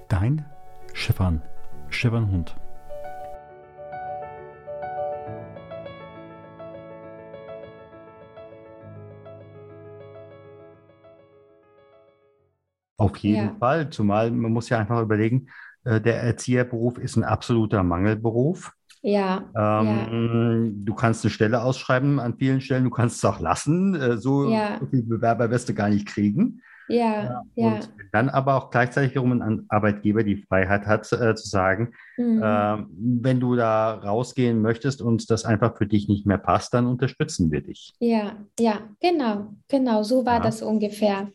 [0.07, 0.45] Dein
[0.93, 1.41] Schiffern,
[1.89, 2.55] Schiffernhund.
[13.13, 13.55] Auf jeden ja.
[13.59, 15.47] Fall, zumal man muss ja einfach überlegen,
[15.85, 18.73] äh, der Erzieherberuf ist ein absoluter Mangelberuf.
[19.01, 23.39] Ja, ähm, ja, Du kannst eine Stelle ausschreiben an vielen Stellen, du kannst es auch
[23.41, 23.95] lassen.
[23.95, 24.77] Äh, so, ja.
[24.79, 26.61] so viele Bewerber wirst du gar nicht kriegen.
[26.87, 27.67] Ja, ja.
[27.67, 32.41] Und dann aber auch gleichzeitig wiederum ein Arbeitgeber die Freiheit hat, äh, zu sagen, mhm.
[32.41, 32.77] äh,
[33.21, 37.51] wenn du da rausgehen möchtest und das einfach für dich nicht mehr passt, dann unterstützen
[37.51, 37.93] wir dich.
[37.99, 40.39] Ja, ja, genau, genau, so war ja.
[40.41, 41.29] das ungefähr.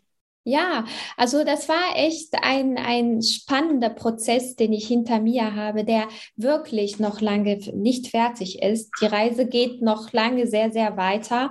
[0.48, 0.86] Ja,
[1.18, 6.98] also das war echt ein, ein spannender Prozess, den ich hinter mir habe, der wirklich
[6.98, 8.90] noch lange nicht fertig ist.
[9.02, 11.50] Die Reise geht noch lange sehr, sehr weiter.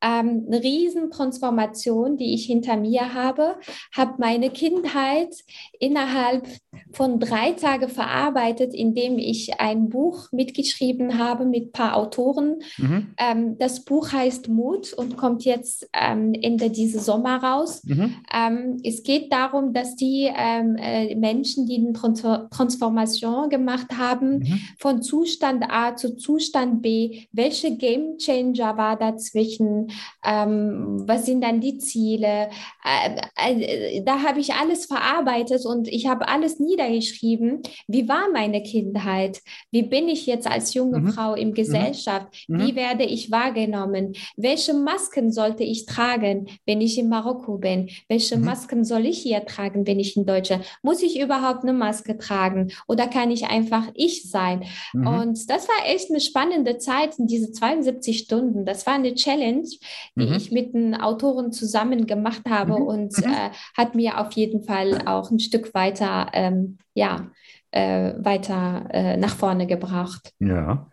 [0.00, 3.60] Ähm, eine Riesentransformation, die ich hinter mir habe,
[3.96, 5.32] habe meine Kindheit
[5.78, 6.48] innerhalb
[6.92, 12.62] von drei Tagen verarbeitet, indem ich ein Buch mitgeschrieben habe mit ein paar Autoren.
[12.78, 13.14] Mhm.
[13.18, 17.82] Ähm, das Buch heißt Mut und kommt jetzt ähm, Ende dieses Sommer raus.
[17.84, 18.14] Mhm.
[18.32, 24.38] Ähm, es geht darum, dass die ähm, äh, Menschen, die eine Trans Transformation gemacht haben,
[24.38, 24.60] mhm.
[24.78, 29.88] von Zustand A zu Zustand B, welche Game Changer war dazwischen,
[30.24, 32.48] ähm, was sind dann die Ziele.
[32.84, 37.62] Äh, äh, da habe ich alles verarbeitet und ich habe alles niedergeschrieben.
[37.86, 39.40] Wie war meine Kindheit?
[39.70, 41.08] Wie bin ich jetzt als junge mhm.
[41.12, 41.54] Frau in mhm.
[41.54, 42.26] Gesellschaft?
[42.48, 42.60] Mhm.
[42.60, 44.14] Wie werde ich wahrgenommen?
[44.36, 47.90] Welche Masken sollte ich tragen, wenn ich in Marokko bin?
[48.08, 48.44] Welche mhm.
[48.44, 50.64] Masken soll ich hier tragen, wenn ich in Deutschland?
[50.82, 54.64] Muss ich überhaupt eine Maske tragen oder kann ich einfach ich sein?
[54.92, 55.06] Mhm.
[55.06, 58.64] Und das war echt eine spannende Zeit in diese 72 Stunden.
[58.64, 59.68] Das war eine Challenge,
[60.16, 60.32] die mhm.
[60.32, 65.30] ich mit den Autoren zusammen gemacht habe und äh, hat mir auf jeden Fall auch
[65.30, 67.30] ein Stück weiter, ähm, ja,
[67.70, 70.32] äh, weiter äh, nach vorne gebracht.
[70.38, 70.90] Ja.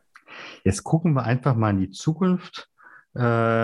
[0.64, 2.70] Jetzt gucken wir einfach mal in die Zukunft.
[3.16, 3.20] Äh,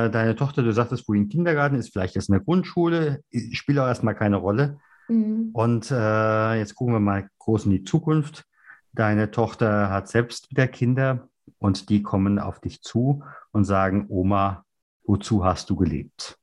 [0.09, 3.87] deine Tochter, du sagtest, wo im Kindergarten ist, vielleicht ist in der Grundschule, spielt auch
[3.87, 4.79] erstmal keine Rolle.
[5.07, 5.51] Mhm.
[5.53, 8.45] Und äh, jetzt gucken wir mal groß in die Zukunft.
[8.91, 11.27] Deine Tochter hat selbst wieder Kinder
[11.59, 14.65] und die kommen auf dich zu und sagen, Oma,
[15.07, 16.37] Wozu hast du gelebt?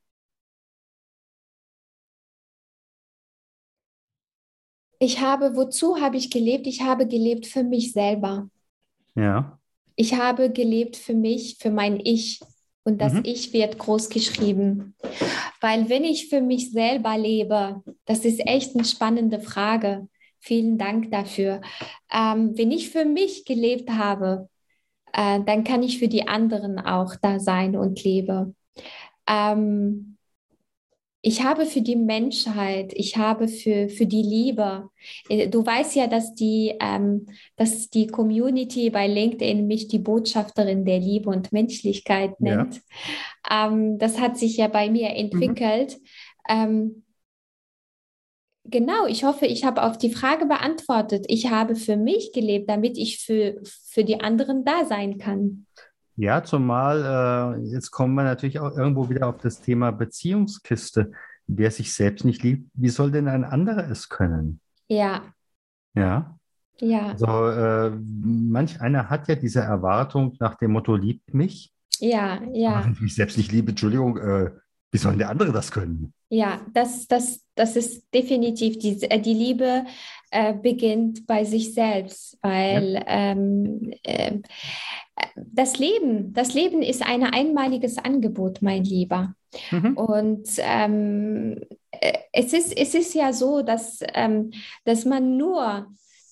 [5.03, 6.69] Ich habe, wozu habe ich gelebt?
[6.69, 8.49] Ich habe gelebt für mich selber.
[9.17, 9.59] Ja.
[9.97, 12.39] Ich habe gelebt für mich, für mein Ich.
[12.85, 13.23] Und das mhm.
[13.25, 14.95] Ich wird groß geschrieben.
[15.61, 20.09] Weil wenn ich für mich selber lebe, das ist echt eine spannende Frage.
[20.39, 21.63] Vielen Dank dafür.
[22.09, 24.49] Ähm, wenn ich für mich gelebt habe,
[25.13, 28.55] äh, dann kann ich für die anderen auch da sein und lebe.
[29.27, 30.17] Ähm,
[31.25, 34.91] ich habe für die Menschheit, ich habe für, für die Liebe.
[35.29, 40.85] Äh, du weißt ja, dass die, ähm, dass die Community bei LinkedIn mich die Botschafterin
[40.85, 42.83] der Liebe und Menschlichkeit nennt.
[43.49, 43.69] Ja.
[43.69, 45.97] Ähm, das hat sich ja bei mir entwickelt.
[46.01, 46.05] Mhm.
[46.49, 47.05] Ähm,
[48.65, 51.27] genau, ich hoffe, ich habe auf die Frage beantwortet.
[51.29, 55.67] Ich habe für mich gelebt, damit ich für, für die anderen da sein kann.
[56.17, 61.13] Ja, zumal äh, jetzt kommen wir natürlich auch irgendwo wieder auf das Thema Beziehungskiste.
[61.47, 64.61] Wer sich selbst nicht liebt, wie soll denn ein anderer es können?
[64.89, 65.23] Ja.
[65.95, 66.39] Ja.
[66.81, 67.09] Ja.
[67.11, 71.73] Also äh, manch einer hat ja diese Erwartung nach dem Motto, liebt mich.
[71.99, 72.85] Ja, ja.
[72.85, 74.51] Wenn ich mich selbst nicht liebe, Entschuldigung, äh,
[74.93, 76.13] wie soll der andere das können?
[76.29, 79.85] Ja, das, das, das ist definitiv die, äh, die Liebe
[80.31, 83.05] äh, beginnt bei sich selbst, weil ja.
[83.07, 84.39] ähm, äh,
[85.37, 89.35] das Leben, das Leben ist ein einmaliges Angebot, mein Lieber.
[89.71, 89.97] Mhm.
[89.97, 94.53] Und ähm, äh, es, ist, es ist ja so, dass, ähm,
[94.85, 95.87] dass man nur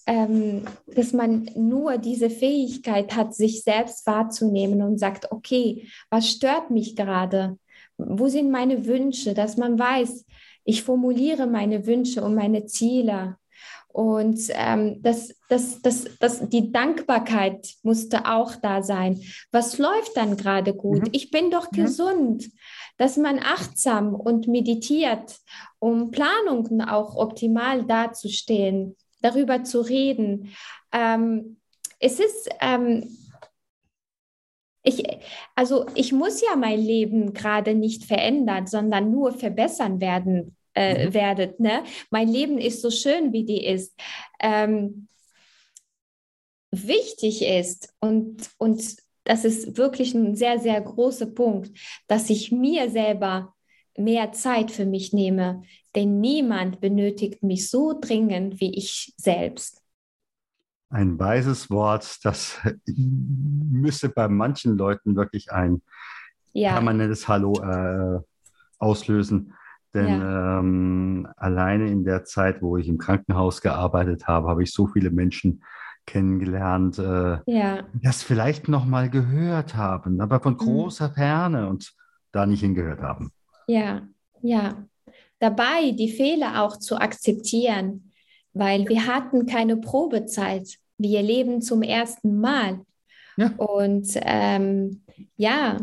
[0.06, 6.70] ähm, dass man nur diese Fähigkeit hat, sich selbst wahrzunehmen und sagt, okay, was stört
[6.70, 7.58] mich gerade?
[8.08, 9.34] Wo sind meine Wünsche?
[9.34, 10.24] Dass man weiß,
[10.64, 13.36] ich formuliere meine Wünsche und meine Ziele
[13.92, 19.20] und ähm, das, das, das, das, die Dankbarkeit musste auch da sein.
[19.50, 21.02] Was läuft dann gerade gut?
[21.02, 21.08] Mhm.
[21.12, 21.76] Ich bin doch mhm.
[21.76, 22.50] gesund.
[22.98, 25.38] Dass man achtsam und meditiert,
[25.78, 30.50] um Planungen auch optimal darzustellen, darüber zu reden.
[30.92, 31.56] Ähm,
[31.98, 33.08] es ist, ähm,
[34.82, 35.02] ich,
[35.54, 41.14] also ich muss ja mein Leben gerade nicht verändern, sondern nur verbessern werden äh, mhm.
[41.14, 41.60] werdet.
[41.60, 41.84] Ne?
[42.10, 43.94] Mein Leben ist so schön, wie die ist.
[44.40, 45.08] Ähm,
[46.72, 52.90] wichtig ist und, und das ist wirklich ein sehr, sehr großer Punkt, dass ich mir
[52.90, 53.54] selber
[53.96, 55.62] mehr Zeit für mich nehme,
[55.94, 59.79] denn niemand benötigt mich so dringend wie ich selbst.
[60.90, 65.82] Ein weises Wort, das müsste bei manchen Leuten wirklich ein
[66.52, 66.72] ja.
[66.72, 68.20] permanentes Hallo äh,
[68.78, 69.54] auslösen.
[69.94, 70.58] Denn ja.
[70.58, 75.10] ähm, alleine in der Zeit, wo ich im Krankenhaus gearbeitet habe, habe ich so viele
[75.10, 75.62] Menschen
[76.06, 77.82] kennengelernt, äh, ja.
[77.94, 80.58] die das vielleicht noch mal gehört haben, aber von mhm.
[80.58, 81.14] großer mhm.
[81.14, 81.92] Ferne und
[82.32, 83.32] da nicht hingehört haben.
[83.66, 84.02] Ja,
[84.42, 84.86] ja.
[85.38, 88.12] Dabei die Fehler auch zu akzeptieren,
[88.52, 90.79] weil wir hatten keine Probezeit.
[91.02, 92.80] Wir leben zum ersten Mal.
[93.36, 93.52] Ja.
[93.56, 95.02] Und ähm,
[95.36, 95.78] ja,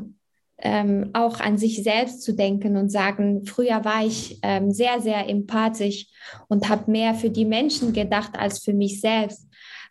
[0.60, 5.28] ähm, auch an sich selbst zu denken und sagen, früher war ich ähm, sehr, sehr
[5.28, 6.08] empathisch
[6.48, 9.47] und habe mehr für die Menschen gedacht als für mich selbst.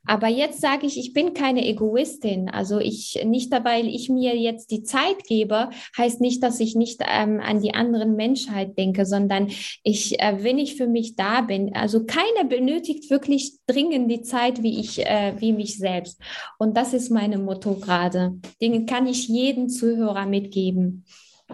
[0.06, 2.48] Aber jetzt sage ich, ich bin keine Egoistin.
[2.48, 7.02] Also ich nicht, weil ich mir jetzt die Zeit gebe, heißt nicht, dass ich nicht
[7.06, 9.48] ähm, an die anderen Menschheit denke, sondern
[9.82, 14.62] ich, äh, wenn ich für mich da bin, also keiner benötigt wirklich dringend die Zeit
[14.62, 16.20] wie ich, äh, wie mich selbst.
[16.58, 18.38] Und das ist meine Motto gerade.
[18.60, 21.04] Den kann ich jedem Zuhörer mitgeben.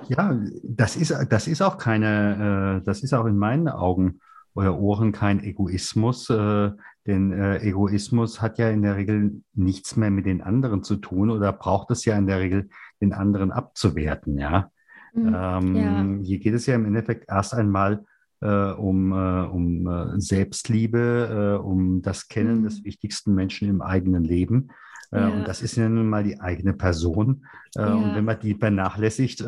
[0.09, 4.21] Ja, das ist, das ist auch keine, äh, das ist auch in meinen Augen
[4.55, 6.71] oder Ohren kein Egoismus, äh,
[7.07, 11.31] denn äh, Egoismus hat ja in der Regel nichts mehr mit den anderen zu tun
[11.31, 12.69] oder braucht es ja in der Regel,
[13.01, 14.71] den anderen abzuwerten, ja.
[15.15, 16.25] Mhm, ähm, ja.
[16.25, 18.05] Hier geht es ja im Endeffekt erst einmal
[18.41, 22.65] äh, um, äh, um äh, Selbstliebe, äh, um das Kennen mhm.
[22.65, 24.69] des wichtigsten Menschen im eigenen Leben.
[25.11, 25.29] Äh, ja.
[25.29, 27.47] Und das ist ja nun mal die eigene Person.
[27.75, 27.95] Ja.
[27.95, 29.45] Und wenn man die vernachlässigt,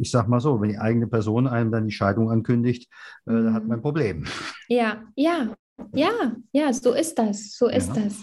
[0.00, 2.90] ich sag mal so, wenn die eigene Person einem dann die Scheidung ankündigt,
[3.26, 3.44] äh, mhm.
[3.44, 4.24] dann hat man ein Problem.
[4.68, 5.54] Ja, ja,
[5.94, 8.02] ja, ja, so ist das, so ist ja.
[8.02, 8.16] das.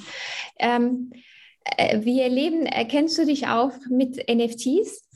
[0.60, 1.12] Ähm,
[1.78, 5.08] äh, wir erleben, erkennst du dich auch mit NFTs?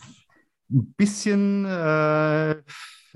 [0.71, 2.55] Ein bisschen, äh,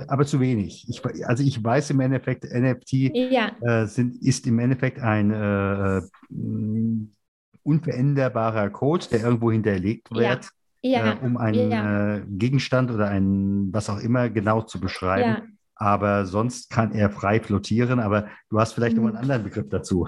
[0.08, 0.86] aber zu wenig.
[0.90, 3.52] Ich, also ich weiß im Endeffekt, NFT ja.
[3.62, 6.02] äh, sind, ist im Endeffekt ein äh,
[7.64, 10.50] unveränderbarer Code, der irgendwo hinterlegt wird,
[10.82, 11.14] ja.
[11.14, 16.70] Äh, um einen äh, Gegenstand oder ein was auch immer genau zu beschreiben aber sonst
[16.70, 18.00] kann er frei flottieren.
[18.00, 19.04] Aber du hast vielleicht mhm.
[19.04, 20.08] noch einen anderen Begriff dazu.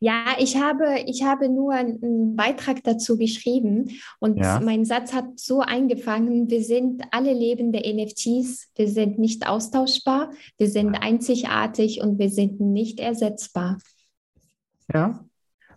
[0.00, 4.60] Ja, ich habe, ich habe nur einen Beitrag dazu geschrieben und ja.
[4.60, 10.70] mein Satz hat so eingefangen, wir sind alle lebende NFTs, wir sind nicht austauschbar, wir
[10.70, 13.76] sind einzigartig und wir sind nicht ersetzbar.
[14.92, 15.22] Ja.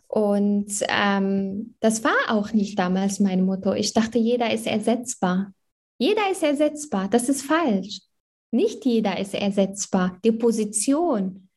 [0.07, 3.73] Und ähm, das war auch nicht damals mein Motto.
[3.73, 5.53] Ich dachte, jeder ist ersetzbar.
[5.97, 7.07] Jeder ist ersetzbar.
[7.07, 8.01] Das ist falsch.
[8.51, 10.17] Nicht jeder ist ersetzbar.
[10.25, 11.47] Die Position,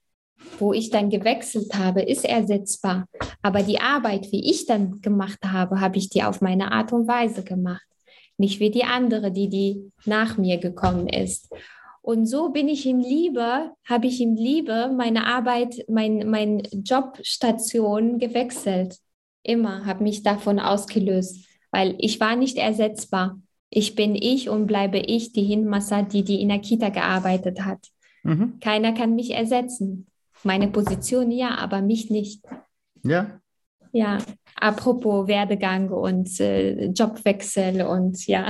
[0.58, 3.06] wo ich dann gewechselt habe, ist ersetzbar.
[3.42, 7.08] Aber die Arbeit, wie ich dann gemacht habe, habe ich die auf meine Art und
[7.08, 7.84] Weise gemacht.
[8.36, 11.52] Nicht wie die andere, die, die nach mir gekommen ist.
[12.00, 18.18] Und so bin ich ihm Liebe, habe ich ihm Liebe, meine Arbeit, mein, mein Jobstation
[18.18, 18.98] gewechselt.
[19.42, 23.40] Immer habe mich davon ausgelöst, weil ich war nicht ersetzbar.
[23.76, 27.88] Ich bin ich und bleibe ich, die Hindmassa, die die in der Kita gearbeitet hat.
[28.22, 28.60] Mhm.
[28.60, 30.06] Keiner kann mich ersetzen.
[30.44, 32.44] Meine Position ja, aber mich nicht.
[33.02, 33.40] Ja.
[33.92, 34.18] Ja,
[34.54, 38.48] apropos Werdegang und äh, Jobwechsel und ja.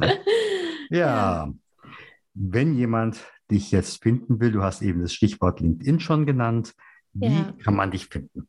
[0.00, 0.12] ja.
[0.90, 1.52] ja.
[2.32, 3.20] Wenn jemand
[3.50, 6.74] dich jetzt finden will, du hast eben das Stichwort LinkedIn schon genannt,
[7.12, 7.52] wie ja.
[7.62, 8.48] kann man dich finden?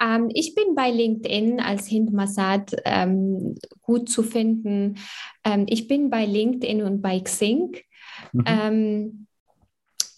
[0.00, 4.96] Ähm, ich bin bei LinkedIn als Hind Masad ähm, gut zu finden.
[5.44, 7.76] Ähm, ich bin bei LinkedIn und bei Xing.
[8.32, 8.44] Mhm.
[8.46, 9.26] Ähm,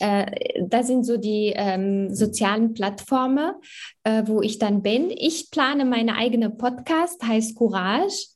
[0.00, 3.52] äh, das sind so die ähm, sozialen Plattformen,
[4.02, 5.10] äh, wo ich dann bin.
[5.10, 8.29] Ich plane meine eigene Podcast, heißt Courage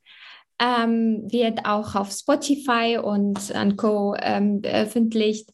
[0.64, 4.14] ähm, wird auch auf Spotify und an Co.
[4.20, 5.50] Ähm, veröffentlicht.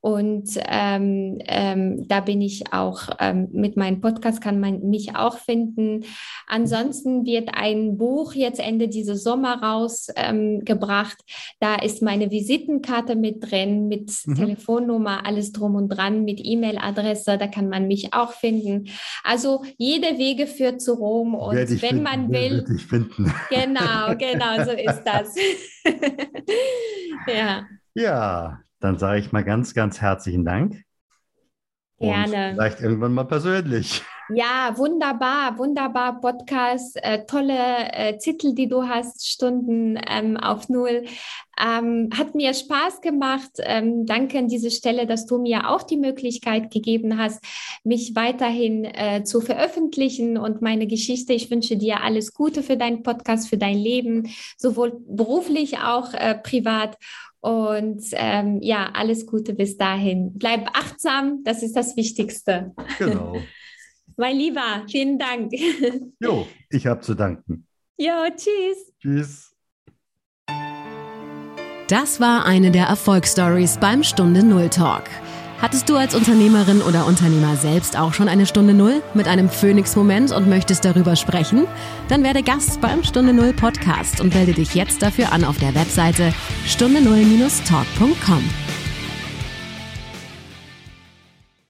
[0.00, 5.38] Und ähm, ähm, da bin ich auch ähm, mit meinem Podcast, kann man mich auch
[5.38, 6.04] finden.
[6.48, 11.18] Ansonsten wird ein Buch jetzt Ende dieses Sommer rausgebracht.
[11.60, 14.34] da ist meine Visitenkarte mit drin, mit mhm.
[14.34, 17.38] Telefonnummer, alles drum und dran, mit E-Mail-Adresse.
[17.38, 18.88] Da kann man mich auch finden.
[19.22, 21.36] Also jede Wege führt zu Rom.
[21.36, 22.64] Und wenn finden, man will.
[23.50, 25.34] Genau, genau genau so ist das.
[27.26, 27.66] ja.
[27.94, 30.82] Ja, dann sage ich mal ganz, ganz herzlichen Dank.
[31.98, 32.50] Gerne.
[32.50, 34.02] Und vielleicht irgendwann mal persönlich.
[34.34, 37.54] Ja, wunderbar, wunderbar Podcast, äh, tolle
[37.92, 41.04] äh, Titel, die du hast, Stunden ähm, auf Null.
[41.60, 43.50] Ähm, hat mir Spaß gemacht.
[43.58, 47.44] Ähm, danke an diese Stelle, dass du mir auch die Möglichkeit gegeben hast,
[47.84, 51.32] mich weiterhin äh, zu veröffentlichen und meine Geschichte.
[51.32, 56.36] Ich wünsche dir alles Gute für deinen Podcast, für dein Leben, sowohl beruflich auch äh,
[56.36, 56.96] privat.
[57.40, 60.32] Und ähm, ja, alles Gute bis dahin.
[60.34, 62.72] Bleib achtsam, das ist das Wichtigste.
[62.98, 63.34] Genau.
[64.22, 65.50] Mein Lieber, vielen Dank.
[66.20, 67.66] Jo, ich habe zu danken.
[67.98, 68.92] Jo, tschüss.
[69.00, 69.56] Tschüss.
[71.88, 75.02] Das war eine der Erfolgsstories beim Stunde Null Talk.
[75.60, 80.30] Hattest du als Unternehmerin oder Unternehmer selbst auch schon eine Stunde Null mit einem Phoenix-Moment
[80.30, 81.66] und möchtest darüber sprechen?
[82.08, 85.74] Dann werde Gast beim Stunde Null Podcast und melde dich jetzt dafür an auf der
[85.74, 86.32] Webseite
[86.64, 88.71] stunde null-talk.com.